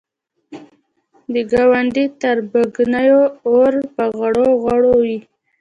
د 1.33 1.35
ګوندي 1.51 2.05
تربګنیو 2.21 3.21
اور 3.51 3.73
په 3.95 4.03
غړغړو 4.17 4.95
وي. 5.05 5.19